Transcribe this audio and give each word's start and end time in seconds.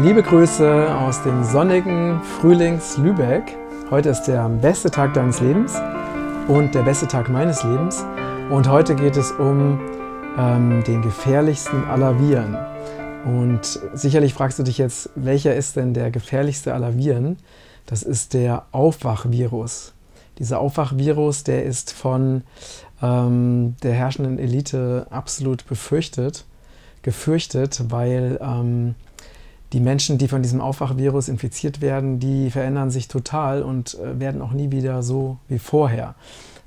Liebe 0.00 0.22
Grüße 0.22 0.96
aus 0.96 1.24
dem 1.24 1.42
sonnigen 1.42 2.22
Frühlings-Lübeck. 2.22 3.56
Heute 3.90 4.10
ist 4.10 4.22
der 4.22 4.48
beste 4.48 4.92
Tag 4.92 5.12
deines 5.14 5.40
Lebens 5.40 5.74
und 6.46 6.72
der 6.72 6.82
beste 6.82 7.08
Tag 7.08 7.28
meines 7.28 7.64
Lebens. 7.64 8.04
Und 8.48 8.68
heute 8.68 8.94
geht 8.94 9.16
es 9.16 9.32
um 9.32 9.80
ähm, 10.38 10.84
den 10.84 11.02
gefährlichsten 11.02 11.82
aller 11.86 12.16
Viren. 12.20 12.56
Und 13.24 13.80
sicherlich 13.92 14.34
fragst 14.34 14.60
du 14.60 14.62
dich 14.62 14.78
jetzt, 14.78 15.10
welcher 15.16 15.56
ist 15.56 15.74
denn 15.74 15.94
der 15.94 16.12
gefährlichste 16.12 16.74
aller 16.74 16.96
Viren? 16.96 17.36
Das 17.86 18.04
ist 18.04 18.34
der 18.34 18.66
Aufwachvirus. 18.70 19.94
Dieser 20.38 20.60
Aufwachvirus, 20.60 21.42
der 21.42 21.64
ist 21.64 21.92
von 21.92 22.44
ähm, 23.02 23.74
der 23.82 23.94
herrschenden 23.94 24.38
Elite 24.38 25.08
absolut 25.10 25.66
befürchtet, 25.66 26.44
gefürchtet, 27.02 27.90
weil 27.90 28.38
ähm, 28.40 28.94
die 29.72 29.80
Menschen, 29.80 30.16
die 30.18 30.28
von 30.28 30.42
diesem 30.42 30.60
Aufwachvirus 30.60 31.28
infiziert 31.28 31.80
werden, 31.80 32.18
die 32.18 32.50
verändern 32.50 32.90
sich 32.90 33.08
total 33.08 33.62
und 33.62 33.98
äh, 33.98 34.18
werden 34.18 34.40
auch 34.40 34.52
nie 34.52 34.70
wieder 34.70 35.02
so 35.02 35.36
wie 35.48 35.58
vorher. 35.58 36.14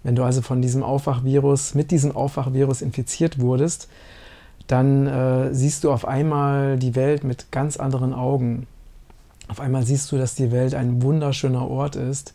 Wenn 0.03 0.15
du 0.15 0.23
also 0.23 0.41
von 0.41 0.61
diesem 0.61 0.83
Aufwachvirus, 0.83 1.75
mit 1.75 1.91
diesem 1.91 2.15
Aufwachvirus 2.15 2.81
infiziert 2.81 3.39
wurdest, 3.39 3.87
dann 4.67 5.07
äh, 5.07 5.53
siehst 5.53 5.83
du 5.83 5.91
auf 5.91 6.07
einmal 6.07 6.77
die 6.77 6.95
Welt 6.95 7.23
mit 7.23 7.51
ganz 7.51 7.77
anderen 7.77 8.13
Augen. 8.13 8.67
Auf 9.47 9.59
einmal 9.59 9.83
siehst 9.83 10.11
du, 10.11 10.17
dass 10.17 10.35
die 10.35 10.51
Welt 10.51 10.75
ein 10.75 11.01
wunderschöner 11.01 11.67
Ort 11.67 11.95
ist. 11.95 12.33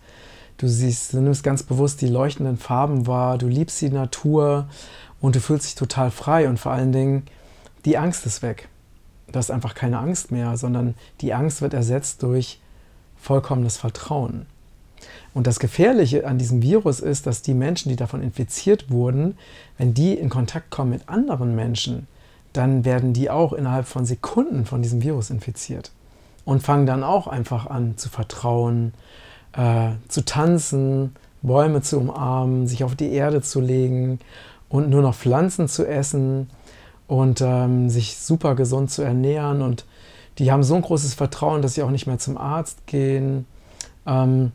Du 0.59 0.69
siehst, 0.69 1.13
du 1.13 1.21
nimmst 1.21 1.45
ganz 1.45 1.63
bewusst 1.63 2.01
die 2.01 2.09
leuchtenden 2.09 2.57
Farben 2.57 3.07
wahr, 3.07 3.39
du 3.39 3.47
liebst 3.47 3.81
die 3.81 3.91
Natur 3.91 4.69
und 5.21 5.37
du 5.37 5.41
fühlst 5.41 5.67
dich 5.67 5.75
total 5.75 6.11
frei 6.11 6.49
und 6.49 6.59
vor 6.59 6.73
allen 6.73 6.93
Dingen 6.93 7.25
die 7.85 7.99
Angst 7.99 8.27
ist 8.27 8.43
weg 8.43 8.69
du 9.37 9.39
hast 9.39 9.51
einfach 9.51 9.75
keine 9.75 9.99
Angst 9.99 10.33
mehr, 10.33 10.57
sondern 10.57 10.95
die 11.21 11.35
Angst 11.35 11.61
wird 11.61 11.75
ersetzt 11.75 12.23
durch 12.23 12.59
vollkommenes 13.19 13.77
Vertrauen. 13.77 14.47
Und 15.35 15.47
das 15.47 15.59
Gefährliche 15.59 16.27
an 16.27 16.39
diesem 16.39 16.63
Virus 16.63 17.01
ist, 17.01 17.27
dass 17.27 17.43
die 17.43 17.53
Menschen, 17.53 17.91
die 17.91 17.97
davon 17.97 18.23
infiziert 18.23 18.91
wurden, 18.91 19.37
wenn 19.77 19.93
die 19.93 20.15
in 20.15 20.31
Kontakt 20.31 20.71
kommen 20.71 20.91
mit 20.91 21.11
anderen 21.11 21.55
Menschen, 21.55 22.09
dann 22.55 22.87
werden 22.87 23.13
die 23.13 23.29
auch 23.29 23.53
innerhalb 23.53 23.87
von 23.87 24.07
Sekunden 24.07 24.65
von 24.65 24.81
diesem 24.81 25.03
Virus 25.03 25.29
infiziert 25.29 25.93
und 26.47 26.63
fangen 26.63 26.87
dann 26.87 27.05
auch 27.05 27.27
einfach 27.27 27.67
an 27.67 27.99
zu 27.99 28.09
vertrauen, 28.09 28.95
äh, 29.53 29.91
zu 30.09 30.25
tanzen, 30.25 31.15
Bäume 31.43 31.83
zu 31.83 31.99
umarmen, 31.99 32.67
sich 32.67 32.85
auf 32.85 32.95
die 32.97 33.13
Erde 33.13 33.43
zu 33.43 33.61
legen 33.61 34.19
und 34.71 34.89
nur 34.89 35.03
noch 35.03 35.15
Pflanzen 35.15 35.69
zu 35.69 35.87
essen 35.87 36.49
und 37.09 37.41
ähm, 37.41 37.89
sich 37.89 38.17
super 38.17 38.55
gesund 38.55 38.91
zu 38.91 39.03
ernähren. 39.03 39.63
Und 39.63 39.85
die 40.39 40.51
haben 40.51 40.63
so 40.63 40.75
ein 40.75 40.83
großes 40.83 41.15
Vertrauen, 41.15 41.63
dass 41.63 41.75
sie 41.75 41.83
auch 41.83 41.91
nicht 41.91 42.07
mehr 42.07 42.19
zum 42.19 42.37
Arzt 42.37 42.87
gehen. 42.87 43.47
Ähm, 44.07 44.53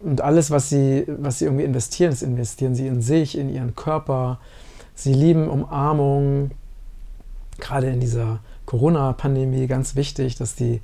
und 0.00 0.20
alles, 0.20 0.50
was 0.50 0.68
sie, 0.68 1.04
was 1.06 1.38
sie 1.38 1.46
irgendwie 1.46 1.64
investieren, 1.64 2.10
das 2.10 2.22
investieren 2.22 2.74
sie 2.74 2.86
in 2.86 3.00
sich, 3.00 3.38
in 3.38 3.48
ihren 3.48 3.74
Körper. 3.74 4.38
Sie 4.94 5.14
lieben 5.14 5.48
Umarmung. 5.48 6.50
Gerade 7.58 7.88
in 7.88 8.00
dieser 8.00 8.40
Corona-Pandemie 8.66 9.66
ganz 9.66 9.94
wichtig, 9.94 10.36
dass 10.36 10.56
die 10.56 10.80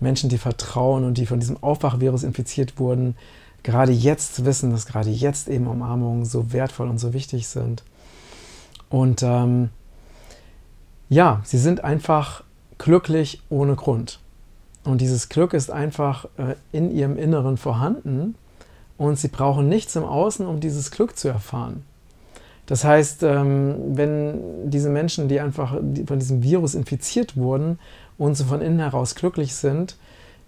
Menschen, 0.00 0.28
die 0.28 0.38
vertrauen 0.38 1.04
und 1.04 1.18
die 1.18 1.26
von 1.26 1.40
diesem 1.40 1.62
Aufwachvirus 1.62 2.22
infiziert 2.22 2.78
wurden, 2.78 3.16
gerade 3.62 3.92
jetzt 3.92 4.44
wissen, 4.44 4.70
dass 4.70 4.86
gerade 4.86 5.10
jetzt 5.10 5.48
eben 5.48 5.66
Umarmungen 5.66 6.24
so 6.24 6.52
wertvoll 6.52 6.88
und 6.88 6.98
so 6.98 7.12
wichtig 7.12 7.48
sind. 7.48 7.82
Und 8.88 9.22
ähm, 9.22 9.70
ja, 11.08 11.40
sie 11.44 11.58
sind 11.58 11.84
einfach 11.84 12.42
glücklich 12.78 13.42
ohne 13.48 13.74
Grund. 13.74 14.20
Und 14.84 15.00
dieses 15.00 15.28
Glück 15.28 15.52
ist 15.52 15.70
einfach 15.70 16.26
äh, 16.36 16.54
in 16.72 16.94
ihrem 16.94 17.18
Inneren 17.18 17.56
vorhanden 17.56 18.36
und 18.98 19.18
sie 19.18 19.28
brauchen 19.28 19.68
nichts 19.68 19.96
im 19.96 20.04
Außen, 20.04 20.46
um 20.46 20.60
dieses 20.60 20.90
Glück 20.90 21.16
zu 21.16 21.28
erfahren. 21.28 21.82
Das 22.66 22.84
heißt, 22.84 23.22
ähm, 23.22 23.96
wenn 23.96 24.70
diese 24.70 24.90
Menschen, 24.90 25.28
die 25.28 25.40
einfach 25.40 25.72
von 26.06 26.18
diesem 26.18 26.42
Virus 26.42 26.74
infiziert 26.74 27.36
wurden 27.36 27.78
und 28.18 28.36
so 28.36 28.44
von 28.44 28.60
innen 28.60 28.80
heraus 28.80 29.14
glücklich 29.14 29.54
sind, 29.54 29.96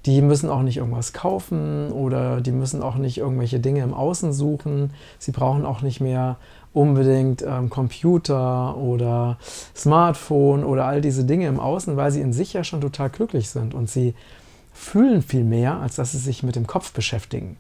die 0.09 0.23
müssen 0.23 0.49
auch 0.49 0.63
nicht 0.63 0.79
irgendwas 0.79 1.13
kaufen 1.13 1.93
oder 1.93 2.41
die 2.41 2.51
müssen 2.51 2.83
auch 2.83 2.95
nicht 2.95 3.19
irgendwelche 3.19 3.61
Dinge 3.61 3.83
im 3.83 3.93
Außen 3.93 4.33
suchen. 4.33 4.91
Sie 5.19 5.33
brauchen 5.33 5.67
auch 5.67 5.83
nicht 5.83 6.01
mehr 6.01 6.37
unbedingt 6.73 7.43
ähm, 7.47 7.69
Computer 7.69 8.79
oder 8.79 9.37
Smartphone 9.77 10.65
oder 10.65 10.87
all 10.87 11.03
diese 11.03 11.27
Dinge 11.27 11.47
im 11.47 11.61
Außen, 11.61 11.99
weil 11.99 12.11
sie 12.11 12.23
in 12.23 12.33
sich 12.33 12.55
ja 12.55 12.65
schon 12.65 12.81
total 12.81 13.11
glücklich 13.11 13.51
sind 13.51 13.75
und 13.75 13.91
sie 13.91 14.15
fühlen 14.73 15.21
viel 15.21 15.45
mehr, 15.45 15.77
als 15.77 15.97
dass 15.97 16.13
sie 16.13 16.19
sich 16.19 16.43
mit 16.43 16.57
dem 16.57 16.67
Kopf 16.67 16.95
beschäftigen. 16.95 17.59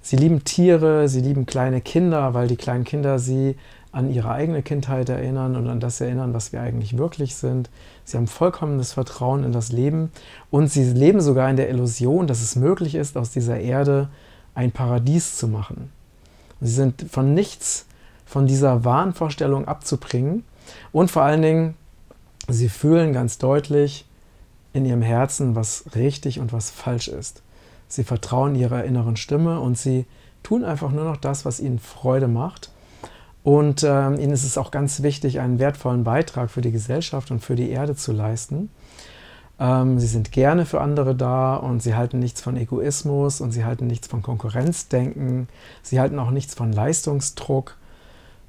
Sie 0.00 0.16
lieben 0.16 0.44
Tiere, 0.44 1.08
sie 1.08 1.22
lieben 1.22 1.44
kleine 1.44 1.80
Kinder, 1.80 2.34
weil 2.34 2.46
die 2.46 2.56
kleinen 2.56 2.84
Kinder 2.84 3.18
sie 3.18 3.56
an 3.92 4.10
ihre 4.10 4.30
eigene 4.30 4.62
Kindheit 4.62 5.10
erinnern 5.10 5.54
und 5.54 5.68
an 5.68 5.78
das 5.78 6.00
erinnern, 6.00 6.32
was 6.32 6.52
wir 6.52 6.62
eigentlich 6.62 6.96
wirklich 6.96 7.36
sind. 7.36 7.68
Sie 8.04 8.16
haben 8.16 8.26
vollkommenes 8.26 8.94
Vertrauen 8.94 9.44
in 9.44 9.52
das 9.52 9.70
Leben 9.70 10.10
und 10.50 10.68
sie 10.68 10.84
leben 10.84 11.20
sogar 11.20 11.50
in 11.50 11.56
der 11.56 11.68
Illusion, 11.68 12.26
dass 12.26 12.40
es 12.40 12.56
möglich 12.56 12.94
ist, 12.94 13.16
aus 13.18 13.30
dieser 13.30 13.60
Erde 13.60 14.08
ein 14.54 14.72
Paradies 14.72 15.36
zu 15.36 15.46
machen. 15.46 15.92
Sie 16.60 16.72
sind 16.72 17.06
von 17.10 17.34
nichts 17.34 17.86
von 18.24 18.46
dieser 18.46 18.84
Wahnvorstellung 18.84 19.68
abzubringen 19.68 20.44
und 20.90 21.10
vor 21.10 21.22
allen 21.22 21.42
Dingen, 21.42 21.74
sie 22.48 22.70
fühlen 22.70 23.12
ganz 23.12 23.36
deutlich 23.36 24.06
in 24.72 24.86
ihrem 24.86 25.02
Herzen, 25.02 25.54
was 25.54 25.84
richtig 25.94 26.40
und 26.40 26.52
was 26.52 26.70
falsch 26.70 27.08
ist. 27.08 27.42
Sie 27.88 28.04
vertrauen 28.04 28.54
ihrer 28.54 28.84
inneren 28.84 29.16
Stimme 29.16 29.60
und 29.60 29.76
sie 29.76 30.06
tun 30.42 30.64
einfach 30.64 30.92
nur 30.92 31.04
noch 31.04 31.18
das, 31.18 31.44
was 31.44 31.60
ihnen 31.60 31.78
Freude 31.78 32.26
macht. 32.26 32.71
Und 33.44 33.82
ähm, 33.82 34.18
ihnen 34.18 34.32
ist 34.32 34.44
es 34.44 34.56
auch 34.56 34.70
ganz 34.70 35.02
wichtig, 35.02 35.40
einen 35.40 35.58
wertvollen 35.58 36.04
Beitrag 36.04 36.50
für 36.50 36.60
die 36.60 36.72
Gesellschaft 36.72 37.30
und 37.30 37.40
für 37.40 37.56
die 37.56 37.70
Erde 37.70 37.96
zu 37.96 38.12
leisten. 38.12 38.70
Ähm, 39.58 39.98
sie 39.98 40.06
sind 40.06 40.30
gerne 40.30 40.64
für 40.64 40.80
andere 40.80 41.14
da 41.14 41.56
und 41.56 41.82
sie 41.82 41.94
halten 41.94 42.20
nichts 42.20 42.40
von 42.40 42.56
Egoismus 42.56 43.40
und 43.40 43.50
sie 43.50 43.64
halten 43.64 43.88
nichts 43.88 44.06
von 44.06 44.22
Konkurrenzdenken. 44.22 45.48
Sie 45.82 45.98
halten 45.98 46.18
auch 46.18 46.30
nichts 46.30 46.54
von 46.54 46.72
Leistungsdruck 46.72 47.76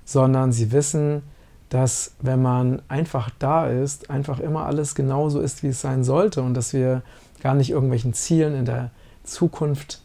sondern 0.06 0.52
sie 0.52 0.72
wissen, 0.72 1.24
dass 1.70 2.14
wenn 2.22 2.42
man 2.42 2.82
einfach 2.88 3.30
da 3.40 3.68
ist, 3.68 4.10
einfach 4.10 4.40
immer 4.40 4.66
alles 4.66 4.96
genauso 4.96 5.40
ist, 5.40 5.64
wie 5.64 5.68
es 5.68 5.82
sein 5.82 6.04
sollte 6.04 6.42
und 6.42 6.54
dass 6.54 6.74
wir 6.74 7.02
gar 7.42 7.56
nicht 7.56 7.72
irgendwelchen 7.72 8.14
Zielen 8.14 8.56
in 8.56 8.66
der 8.66 8.92
Zukunft 9.24 10.02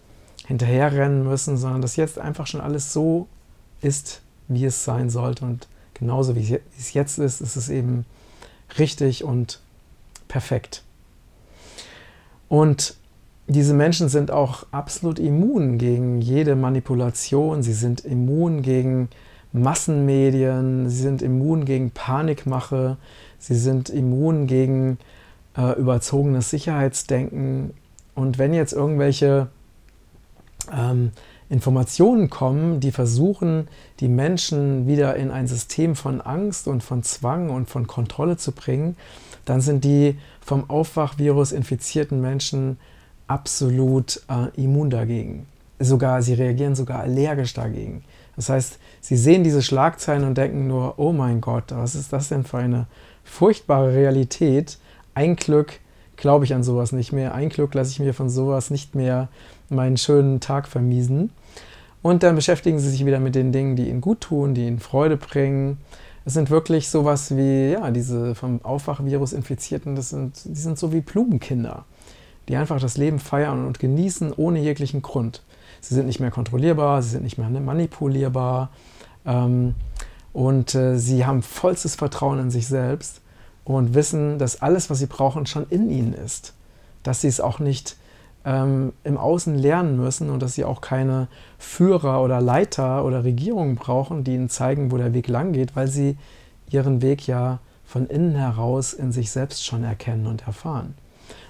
hinterherrennen 0.47 1.25
müssen, 1.25 1.57
sondern 1.57 1.83
dass 1.83 1.97
jetzt 1.97 2.19
einfach 2.19 2.47
schon 2.47 2.61
alles 2.61 2.93
so 2.93 3.27
ist, 3.83 4.23
wie 4.49 4.65
es 4.65 4.85
sein 4.85 5.11
sollte 5.11 5.45
und 5.45 5.69
genauso 5.95 6.35
wie 6.35 6.59
es 6.79 6.93
jetzt 6.93 7.19
ist, 7.19 7.41
ist 7.41 7.57
es 7.57 7.69
eben 7.69 8.05
richtig 8.79 9.25
und 9.25 9.61
perfekt. 10.29 10.83
Und 12.49 12.95
diese 13.47 13.75
Menschen 13.75 14.09
sind 14.09 14.31
auch 14.31 14.67
absolut 14.73 15.19
immun 15.19 15.79
gegen 15.79 16.21
jede 16.21 16.55
Manipulation, 16.55 17.63
sie 17.63 17.73
sind 17.73 18.01
immun 18.01 18.63
gegen 18.63 19.09
Massenmedien, 19.53 20.89
sie 20.91 21.01
sind 21.01 21.23
immun 21.23 21.65
gegen 21.65 21.91
Panikmache, 21.91 22.99
sie 23.39 23.55
sind 23.55 23.89
immun 23.89 24.47
gegen 24.47 24.99
äh, 25.57 25.79
überzogenes 25.79 26.51
Sicherheitsdenken. 26.51 27.73
Und 28.15 28.39
wenn 28.39 28.53
jetzt 28.53 28.73
irgendwelche 28.73 29.49
ähm, 30.71 31.13
Informationen 31.51 32.29
kommen, 32.29 32.81
die 32.81 32.93
versuchen, 32.93 33.69
die 34.01 34.09
Menschen 34.09 34.87
wieder 34.87 35.17
in 35.17 35.31
ein 35.31 35.47
System 35.47 35.97
von 35.97 36.21
Angst 36.21 36.69
und 36.69 36.83
von 36.83 37.03
Zwang 37.03 37.49
und 37.49 37.71
von 37.71 37.87
Kontrolle 37.87 38.37
zu 38.37 38.53
bringen, 38.53 38.97
dann 39.47 39.61
sind 39.63 39.85
die 39.85 40.19
vom 40.41 40.69
Aufwachvirus 40.69 41.53
infizierten 41.53 42.21
Menschen 42.21 42.79
absolut 43.29 44.23
äh, 44.29 44.63
immun 44.63 44.91
dagegen. 44.91 45.47
Sogar, 45.79 46.23
sie 46.23 46.35
reagieren 46.35 46.75
sogar 46.75 47.01
allergisch 47.01 47.55
dagegen. 47.55 48.05
Das 48.37 48.51
heißt, 48.51 48.79
sie 49.01 49.17
sehen 49.17 49.43
diese 49.43 49.63
Schlagzeilen 49.63 50.25
und 50.25 50.37
denken 50.37 50.67
nur, 50.67 50.99
oh 50.99 51.13
mein 51.13 51.41
Gott, 51.41 51.65
was 51.69 51.95
ist 51.95 52.13
das 52.13 52.29
denn 52.29 52.45
für 52.45 52.59
eine 52.59 52.87
furchtbare 53.25 53.95
Realität? 53.95 54.79
Ein 55.15 55.37
Glück 55.37 55.81
glaube 56.19 56.45
ich 56.45 56.53
an 56.53 56.63
sowas 56.63 56.93
nicht 56.93 57.13
mehr. 57.13 57.35
Ein 57.35 57.49
Glück 57.49 57.73
lasse 57.73 57.93
ich 57.93 58.01
mir 58.01 58.13
von 58.13 58.29
sowas 58.29 58.71
nicht 58.71 58.95
mehr 58.95 59.29
meinen 59.71 59.97
schönen 59.97 60.41
Tag 60.41 60.69
vermiesen. 60.69 61.31
Und 62.03 62.23
dann 62.23 62.35
beschäftigen 62.35 62.79
sie 62.79 62.91
sich 62.91 63.07
wieder 63.07 63.21
mit 63.21 63.35
den 63.35 63.53
Dingen, 63.53 63.77
die 63.77 63.89
ihnen 63.89 64.01
gut 64.01 64.21
tun, 64.21 64.55
die 64.55 64.67
ihnen 64.67 64.81
Freude 64.81 65.17
bringen. 65.17 65.79
Es 66.25 66.35
sind 66.35 66.51
wirklich 66.51 66.91
sowas 66.91 67.37
wie, 67.37 67.73
ja, 67.73 67.91
diese 67.91 68.35
vom 68.35 68.63
Aufwachvirus 68.65 69.33
Infizierten, 69.33 69.97
das 69.97 70.11
sind, 70.11 70.45
die 70.45 70.61
sind 70.61 70.79
so 70.79 70.93
wie 70.93 71.01
Blumenkinder, 71.01 71.85
die 72.49 72.57
einfach 72.57 72.81
das 72.81 72.97
Leben 72.97 73.19
feiern 73.19 73.65
und 73.67 73.79
genießen 73.79 74.33
ohne 74.37 74.61
jeglichen 74.61 75.03
Grund. 75.03 75.43
Sie 75.81 75.95
sind 75.95 76.07
nicht 76.07 76.21
mehr 76.21 76.31
kontrollierbar, 76.31 77.03
sie 77.03 77.11
sind 77.11 77.25
nicht 77.25 77.39
mehr 77.39 77.49
manipulierbar 77.49 78.71
ähm, 79.25 79.75
und 80.33 80.75
äh, 80.75 80.99
sie 80.99 81.25
haben 81.25 81.43
vollstes 81.43 81.95
Vertrauen 81.95 82.39
in 82.41 82.51
sich 82.51 82.67
selbst 82.67 83.23
und 83.77 83.95
wissen, 83.95 84.39
dass 84.39 84.63
alles, 84.63 84.91
was 84.91 84.99
sie 84.99 85.07
brauchen, 85.07 85.47
schon 85.47 85.67
in 85.69 85.91
ihnen 85.91 86.15
ist. 86.15 86.55
dass 87.05 87.21
sie 87.21 87.29
es 87.29 87.41
auch 87.41 87.59
nicht 87.59 87.97
ähm, 88.45 88.93
im 89.05 89.17
Außen 89.17 89.55
lernen 89.55 89.97
müssen 89.97 90.31
und 90.31 90.43
dass 90.43 90.55
sie 90.55 90.65
auch 90.65 90.81
keine 90.81 91.29
Führer 91.59 92.23
oder 92.23 92.41
Leiter 92.41 93.05
oder 93.05 93.25
Regierungen 93.25 93.77
brauchen, 93.77 94.25
die 94.25 94.35
ihnen 94.35 94.49
zeigen, 94.49 94.91
wo 94.91 94.97
der 94.97 95.15
Weg 95.15 95.29
lang 95.29 95.53
geht, 95.53 95.77
weil 95.77 95.89
sie 95.89 96.17
ihren 96.71 97.01
Weg 97.01 97.27
ja 97.27 97.61
von 97.87 98.07
innen 98.07 98.35
heraus 98.35 98.93
in 98.93 99.13
sich 99.13 99.31
selbst 99.31 99.65
schon 99.65 99.85
erkennen 99.85 100.27
und 100.27 100.47
erfahren. 100.47 100.95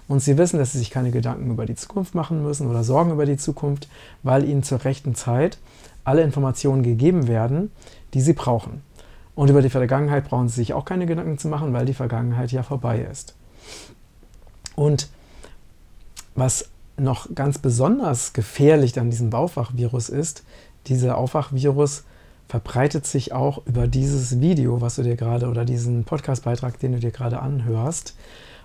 Und 0.06 0.20
sie 0.20 0.38
wissen, 0.38 0.58
dass 0.58 0.72
sie 0.72 0.78
sich 0.78 0.90
keine 0.90 1.10
Gedanken 1.10 1.50
über 1.50 1.66
die 1.66 1.74
Zukunft 1.74 2.14
machen 2.14 2.42
müssen 2.42 2.68
oder 2.68 2.84
Sorgen 2.84 3.10
über 3.10 3.26
die 3.26 3.36
Zukunft, 3.36 3.88
weil 4.22 4.44
ihnen 4.44 4.62
zur 4.62 4.84
rechten 4.84 5.14
Zeit 5.14 5.58
alle 6.04 6.22
Informationen 6.22 6.82
gegeben 6.82 7.26
werden, 7.26 7.70
die 8.14 8.20
sie 8.20 8.32
brauchen. 8.32 8.82
Und 9.38 9.50
über 9.50 9.62
die 9.62 9.70
Vergangenheit 9.70 10.28
brauchen 10.28 10.48
sie 10.48 10.56
sich 10.56 10.74
auch 10.74 10.84
keine 10.84 11.06
Gedanken 11.06 11.38
zu 11.38 11.46
machen, 11.46 11.72
weil 11.72 11.86
die 11.86 11.94
Vergangenheit 11.94 12.50
ja 12.50 12.64
vorbei 12.64 13.06
ist. 13.08 13.36
Und 14.74 15.08
was 16.34 16.70
noch 16.96 17.32
ganz 17.36 17.58
besonders 17.58 18.32
gefährlich 18.32 18.98
an 18.98 19.10
diesem 19.10 19.32
Aufwachvirus 19.32 20.08
ist, 20.08 20.42
dieser 20.88 21.16
Aufwachvirus 21.16 22.02
verbreitet 22.48 23.06
sich 23.06 23.32
auch 23.32 23.64
über 23.64 23.86
dieses 23.86 24.40
Video, 24.40 24.80
was 24.80 24.96
du 24.96 25.04
dir 25.04 25.14
gerade 25.14 25.46
oder 25.46 25.64
diesen 25.64 26.02
Podcastbeitrag, 26.02 26.80
den 26.80 26.94
du 26.94 26.98
dir 26.98 27.12
gerade 27.12 27.38
anhörst. 27.38 28.16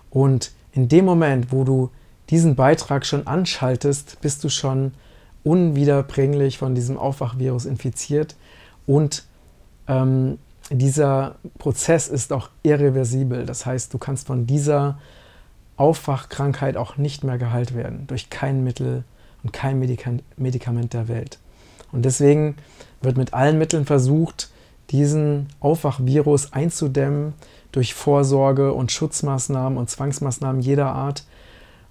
Und 0.09 0.53
in 0.71 0.87
dem 0.87 1.05
Moment, 1.05 1.51
wo 1.51 1.65
du 1.65 1.91
diesen 2.31 2.55
Beitrag 2.55 3.05
schon 3.05 3.27
anschaltest, 3.27 4.21
bist 4.21 4.43
du 4.43 4.49
schon 4.49 4.93
unwiederbringlich 5.43 6.57
von 6.57 6.73
diesem 6.73 6.97
Aufwachvirus 6.97 7.65
infiziert 7.65 8.35
und 8.87 9.23
ähm, 9.87 10.39
dieser 10.69 11.35
Prozess 11.57 12.07
ist 12.07 12.31
auch 12.33 12.49
irreversibel. 12.63 13.45
Das 13.45 13.65
heißt, 13.65 13.93
du 13.93 13.97
kannst 13.97 14.27
von 14.27 14.47
dieser 14.47 14.97
Aufwachkrankheit 15.75 16.77
auch 16.77 16.97
nicht 16.97 17.23
mehr 17.23 17.37
geheilt 17.37 17.75
werden 17.75 18.07
durch 18.07 18.29
kein 18.29 18.63
Mittel 18.63 19.03
und 19.43 19.51
kein 19.51 19.79
Medikament 20.37 20.93
der 20.93 21.07
Welt. 21.07 21.39
Und 21.91 22.05
deswegen 22.05 22.55
wird 23.01 23.17
mit 23.17 23.33
allen 23.33 23.57
Mitteln 23.57 23.85
versucht, 23.85 24.49
diesen 24.89 25.47
Aufwachvirus 25.59 26.53
einzudämmen 26.53 27.33
durch 27.71 27.93
Vorsorge 27.93 28.73
und 28.73 28.91
Schutzmaßnahmen 28.91 29.77
und 29.77 29.89
Zwangsmaßnahmen 29.89 30.61
jeder 30.61 30.93
Art. 30.93 31.25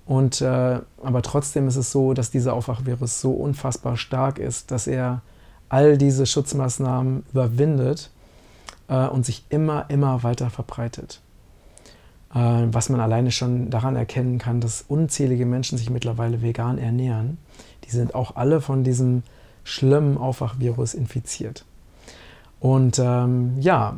Und, 0.07 0.41
äh, 0.41 0.81
aber 1.03 1.23
trotzdem 1.23 1.69
ist 1.69 1.77
es 1.77 1.93
so, 1.93 2.15
dass 2.15 2.31
dieser 2.31 2.55
Aufwachvirus 2.55 3.21
so 3.21 3.33
unfassbar 3.33 3.97
stark 3.97 4.39
ist, 4.39 4.71
dass 4.71 4.87
er 4.87 5.23
all 5.69 5.99
diese 5.99 6.27
Schutzmaßnahmen 6.27 7.25
überwindet 7.33 8.11
äh, 8.89 9.07
und 9.07 9.27
sich 9.27 9.45
immer, 9.49 9.87
immer 9.89 10.23
weiter 10.23 10.51
verbreitet. 10.51 11.21
Äh, 12.35 12.39
was 12.39 12.89
man 12.89 13.01
alleine 13.01 13.31
schon 13.31 13.71
daran 13.71 13.97
erkennen 13.97 14.39
kann, 14.39 14.61
dass 14.61 14.85
unzählige 14.89 15.47
Menschen 15.47 15.79
sich 15.79 15.91
mittlerweile 15.91 16.43
vegan 16.43 16.79
ernähren. 16.79 17.39
Die 17.85 17.91
sind 17.91 18.15
auch 18.15 18.37
alle 18.37 18.61
von 18.61 18.85
diesem 18.85 19.23
schlimmen 19.65 20.17
Aufwachvirus 20.17 20.95
infiziert. 20.95 21.65
Und 22.59 22.99
ähm, 22.99 23.57
ja, 23.61 23.97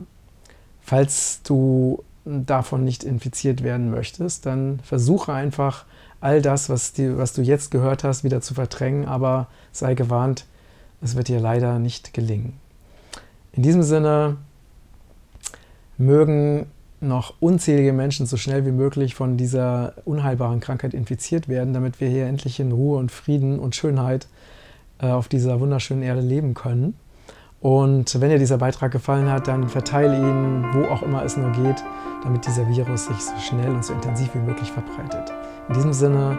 falls 0.81 1.42
du 1.42 2.02
davon 2.25 2.84
nicht 2.84 3.04
infiziert 3.04 3.62
werden 3.62 3.90
möchtest, 3.90 4.46
dann 4.46 4.81
versuche 4.82 5.32
einfach 5.32 5.84
all 6.20 6.40
das, 6.40 6.70
was, 6.70 6.94
die, 6.94 7.16
was 7.19 7.34
du 7.34 7.42
jetzt 7.42 7.70
gehört 7.70 8.02
hast, 8.02 8.25
wieder 8.25 8.40
zu 8.40 8.54
verdrängen, 8.54 9.06
aber 9.06 9.48
sei 9.72 9.94
gewarnt, 9.94 10.46
es 11.02 11.16
wird 11.16 11.28
dir 11.28 11.38
leider 11.38 11.78
nicht 11.78 12.14
gelingen. 12.14 12.54
In 13.52 13.62
diesem 13.62 13.82
Sinne 13.82 14.38
mögen 15.99 16.67
noch 17.00 17.35
unzählige 17.41 17.93
Menschen 17.93 18.26
so 18.26 18.37
schnell 18.37 18.64
wie 18.67 18.73
möglich 18.73 19.14
von 19.14 19.37
dieser 19.37 19.94
unheilbaren 20.05 20.61
Krankheit 20.61 20.94
infiziert 20.94 21.49
werden, 21.49 21.75
damit 21.75 22.00
wir 22.00 22.08
hier 22.08 22.26
endlich 22.26 22.61
in 22.61 22.73
Ruhe 22.73 22.99
und 22.99 23.12
Frieden 23.12 23.58
und 23.58 23.76
Schönheit 23.76 24.26
äh, 25.00 25.08
auf 25.08 25.29
dieser 25.29 25.61
wunderschönen 25.61 26.02
Erde 26.02 26.20
leben 26.20 26.55
können. 26.55 26.94
Und 27.61 28.20
wenn 28.20 28.29
dir 28.29 28.38
dieser 28.38 28.58
Beitrag 28.58 28.93
gefallen 28.93 29.31
hat, 29.31 29.49
dann 29.49 29.69
verteile 29.69 30.17
ihn, 30.17 30.67
wo 30.75 30.85
auch 30.85 31.02
immer 31.02 31.25
es 31.25 31.37
nur 31.37 31.50
geht, 31.52 31.82
damit 32.23 32.46
dieser 32.46 32.69
Virus 32.69 33.06
sich 33.06 33.17
so 33.17 33.37
schnell 33.38 33.70
und 33.70 33.85
so 33.85 33.94
intensiv 33.94 34.35
wie 34.35 34.41
möglich 34.41 34.70
verbreitet. 34.70 35.32
In 35.69 35.75
diesem 35.75 35.94
Sinne, 35.94 36.37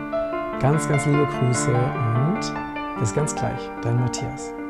ganz, 0.59 0.87
ganz 0.87 1.05
liebe 1.07 1.25
Grüße 1.25 1.71
und 1.71 2.99
bis 2.99 3.13
ganz 3.13 3.33
gleich, 3.33 3.59
dein 3.81 3.99
Matthias. 3.99 4.64